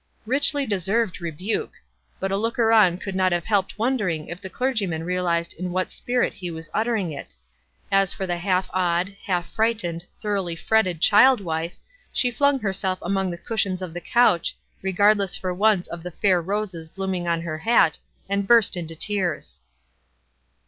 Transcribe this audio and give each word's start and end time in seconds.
Richly 0.25 0.65
deserved 0.65 1.21
rebuke! 1.21 1.73
But 2.19 2.31
a 2.31 2.35
looker 2.35 2.71
on 2.71 2.97
could 2.97 3.13
not 3.13 3.31
have 3.31 3.45
helped 3.45 3.77
wondering 3.77 4.29
if 4.29 4.41
the 4.41 4.49
clergy 4.49 4.87
man 4.87 5.03
realized 5.03 5.53
in 5.53 5.71
what 5.71 5.91
spirit 5.91 6.33
he 6.33 6.49
was 6.49 6.71
uttering 6.73 7.11
it. 7.11 7.35
As 7.91 8.11
for 8.11 8.25
the 8.25 8.37
half 8.37 8.67
awed, 8.73 9.15
half 9.27 9.53
frightened, 9.53 10.07
thorough 10.19 10.41
ly 10.41 10.55
fretted 10.55 11.01
child 11.01 11.39
wife, 11.39 11.73
she 12.11 12.31
flung 12.31 12.57
herself 12.61 12.97
among 13.03 13.29
the 13.29 13.37
cushions 13.37 13.79
of 13.83 13.93
the 13.93 14.01
couch, 14.01 14.57
regardless 14.81 15.35
for 15.35 15.53
once 15.53 15.85
of 15.87 16.01
the 16.01 16.09
fair 16.09 16.41
roses 16.41 16.89
blossoming 16.89 17.27
on 17.27 17.41
her 17.41 17.59
hat, 17.59 17.99
and 18.27 18.47
burst 18.47 18.75
into 18.75 18.95
tears. 18.95 19.59